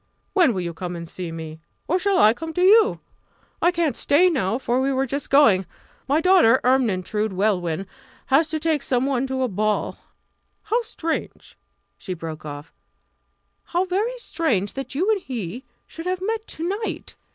[0.33, 3.01] When will you come and see me or shall I come to you?
[3.61, 5.67] I can't stay now, for we were just going;
[6.07, 7.85] my daughter, Ermyntrude Welwyn,
[8.25, 9.99] has to take some one to a ball.
[10.63, 11.55] How strange"
[11.99, 12.73] she broke off
[13.65, 17.15] "how very strange that you and he should have met to night!